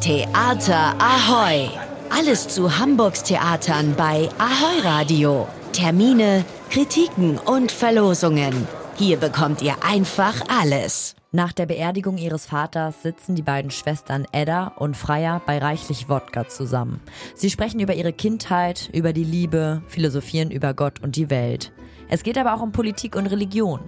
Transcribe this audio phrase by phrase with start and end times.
[0.00, 1.68] Theater Ahoy!
[2.08, 5.48] Alles zu Hamburgs Theatern bei Ahoy Radio.
[5.72, 8.68] Termine, Kritiken und Verlosungen.
[8.96, 11.16] Hier bekommt ihr einfach alles.
[11.32, 16.48] Nach der Beerdigung ihres Vaters sitzen die beiden Schwestern Edda und Freya bei reichlich Wodka
[16.48, 17.00] zusammen.
[17.34, 21.72] Sie sprechen über ihre Kindheit, über die Liebe, philosophieren über Gott und die Welt.
[22.08, 23.80] Es geht aber auch um Politik und Religion.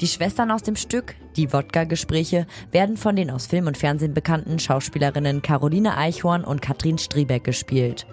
[0.00, 4.58] Die Schwestern aus dem Stück, die Wodka-Gespräche, werden von den aus Film und Fernsehen bekannten
[4.58, 8.04] Schauspielerinnen Caroline Eichhorn und Katrin Striebeck gespielt.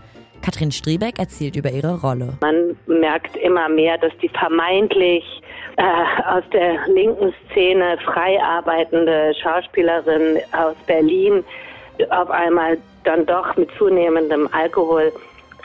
[0.43, 2.33] Katrin Striebeck erzählt über ihre Rolle.
[2.41, 5.23] Man merkt immer mehr, dass die vermeintlich
[5.77, 5.83] äh,
[6.27, 11.43] aus der linken Szene frei arbeitende Schauspielerin aus Berlin
[12.11, 15.11] auf einmal dann doch mit zunehmendem Alkohol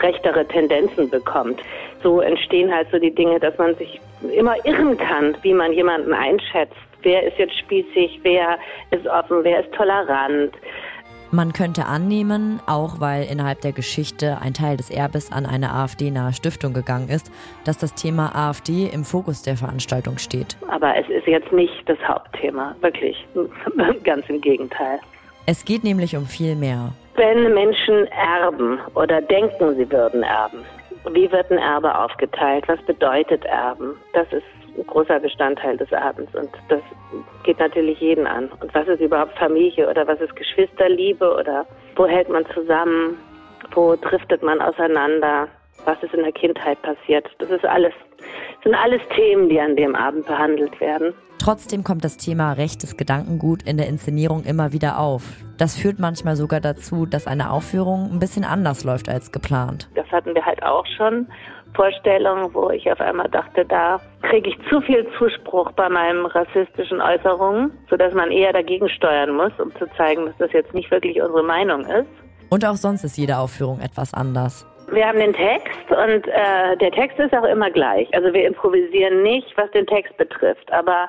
[0.01, 1.61] rechtere Tendenzen bekommt.
[2.03, 4.01] So entstehen halt so die Dinge, dass man sich
[4.35, 6.77] immer irren kann, wie man jemanden einschätzt.
[7.03, 8.59] Wer ist jetzt spießig, wer
[8.91, 10.53] ist offen, wer ist tolerant.
[11.33, 16.33] Man könnte annehmen, auch weil innerhalb der Geschichte ein Teil des Erbes an eine AfD-nahe
[16.33, 17.33] Stiftung gegangen ist,
[17.65, 20.57] dass das Thema AfD im Fokus der Veranstaltung steht.
[20.69, 23.27] Aber es ist jetzt nicht das Hauptthema, wirklich.
[24.05, 25.01] Ganz im Gegenteil.
[25.47, 26.93] Es geht nämlich um viel mehr.
[27.17, 30.59] Wenn Menschen erben oder denken, sie würden erben,
[31.13, 32.67] wie wird ein Erbe aufgeteilt?
[32.69, 33.97] Was bedeutet Erben?
[34.13, 34.45] Das ist
[34.77, 36.81] ein großer Bestandteil des Abends und das
[37.45, 38.51] geht natürlich jeden an.
[38.61, 43.19] Und was ist überhaupt Familie oder was ist Geschwisterliebe oder wo hält man zusammen?
[43.73, 45.49] Wo driftet man auseinander?
[45.85, 47.29] Was ist in der Kindheit passiert?
[47.39, 47.93] Das ist alles,
[48.65, 51.15] sind alles Themen, die an dem Abend behandelt werden.
[51.47, 55.23] Trotzdem kommt das Thema rechtes Gedankengut in der Inszenierung immer wieder auf.
[55.59, 59.89] Das führt manchmal sogar dazu, dass eine Aufführung ein bisschen anders läuft als geplant.
[59.95, 61.29] Das hatten wir halt auch schon.
[61.77, 67.01] Vorstellungen, wo ich auf einmal dachte, da kriege ich zu viel Zuspruch bei meinen rassistischen
[67.01, 71.23] Äußerungen, sodass man eher dagegen steuern muss, um zu zeigen, dass das jetzt nicht wirklich
[71.23, 72.11] unsere Meinung ist.
[72.51, 74.67] Und auch sonst ist jede Aufführung etwas anders.
[74.93, 78.13] Wir haben den Text und äh, der Text ist auch immer gleich.
[78.15, 81.09] Also wir improvisieren nicht, was den Text betrifft, aber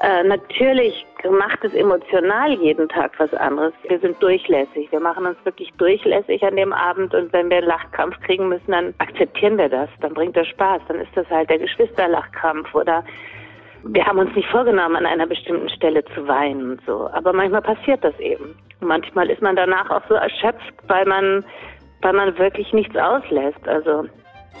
[0.00, 3.72] äh, natürlich macht es emotional jeden Tag was anderes.
[3.88, 4.90] Wir sind durchlässig.
[4.90, 8.72] Wir machen uns wirklich durchlässig an dem Abend und wenn wir einen Lachkrampf kriegen müssen,
[8.72, 9.88] dann akzeptieren wir das.
[10.00, 10.82] Dann bringt das Spaß.
[10.88, 13.04] Dann ist das halt der Geschwisterlachkrampf oder
[13.84, 17.08] wir haben uns nicht vorgenommen, an einer bestimmten Stelle zu weinen und so.
[17.12, 18.56] Aber manchmal passiert das eben.
[18.80, 21.44] manchmal ist man danach auch so erschöpft, weil man,
[22.02, 23.66] weil man wirklich nichts auslässt.
[23.66, 24.06] Also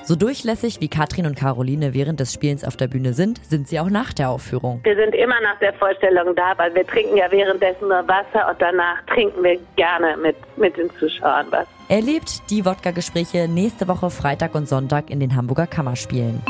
[0.04, 3.78] so durchlässig wie Katrin und Caroline während des Spielens auf der Bühne sind, sind sie
[3.78, 4.80] auch nach der Aufführung.
[4.82, 8.60] Wir sind immer nach der Vorstellung da, weil wir trinken ja währenddessen nur Wasser und
[8.60, 11.68] danach trinken wir gerne mit, mit den Zuschauern was.
[11.88, 16.42] Erlebt die Wodka-Gespräche nächste Woche Freitag und Sonntag in den Hamburger Kammerspielen.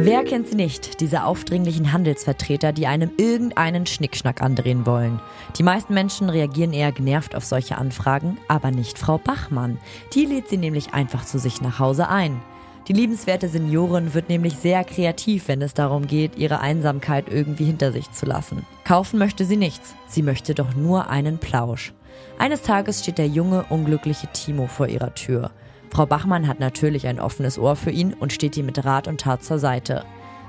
[0.00, 5.20] Wer kennt sie nicht, diese aufdringlichen Handelsvertreter, die einem irgendeinen Schnickschnack andrehen wollen?
[5.56, 9.76] Die meisten Menschen reagieren eher genervt auf solche Anfragen, aber nicht Frau Bachmann.
[10.14, 12.40] Die lädt sie nämlich einfach zu sich nach Hause ein.
[12.86, 17.90] Die liebenswerte Seniorin wird nämlich sehr kreativ, wenn es darum geht, ihre Einsamkeit irgendwie hinter
[17.90, 18.64] sich zu lassen.
[18.84, 21.92] Kaufen möchte sie nichts, sie möchte doch nur einen Plausch.
[22.38, 25.50] Eines Tages steht der junge, unglückliche Timo vor ihrer Tür.
[25.90, 29.20] Frau Bachmann hat natürlich ein offenes Ohr für ihn und steht ihm mit Rat und
[29.20, 30.04] Tat zur Seite.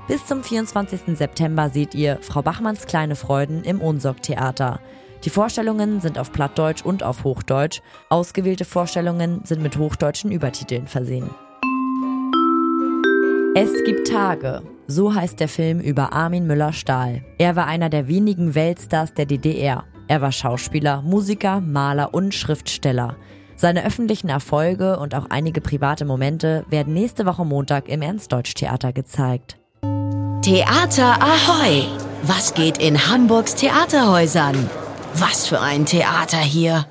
[0.08, 1.16] Bis zum 24.
[1.16, 4.80] September seht ihr Frau Bachmanns kleine Freuden im Unsorg-Theater.
[5.24, 7.80] Die Vorstellungen sind auf Plattdeutsch und auf Hochdeutsch.
[8.08, 11.30] Ausgewählte Vorstellungen sind mit hochdeutschen Übertiteln versehen.
[13.54, 14.62] Es gibt Tage.
[14.86, 17.22] So heißt der Film über Armin Müller-Stahl.
[17.38, 19.84] Er war einer der wenigen Weltstars der DDR.
[20.08, 23.16] Er war Schauspieler, Musiker, Maler und Schriftsteller.
[23.60, 29.58] Seine öffentlichen Erfolge und auch einige private Momente werden nächste Woche Montag im Ernstdeutsch-Theater gezeigt.
[30.40, 31.84] Theater Ahoy!
[32.22, 34.70] Was geht in Hamburgs Theaterhäusern?
[35.12, 36.78] Was für ein Theater hier!